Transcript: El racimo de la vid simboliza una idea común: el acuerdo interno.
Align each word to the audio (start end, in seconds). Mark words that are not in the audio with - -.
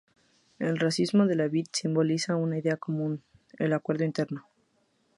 El 0.57 0.79
racimo 0.79 1.27
de 1.27 1.35
la 1.35 1.47
vid 1.47 1.67
simboliza 1.71 2.35
una 2.35 2.57
idea 2.57 2.75
común: 2.75 3.21
el 3.59 3.71
acuerdo 3.71 4.03
interno. 4.03 4.47